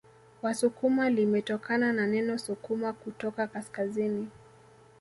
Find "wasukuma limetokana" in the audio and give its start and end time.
0.41-1.93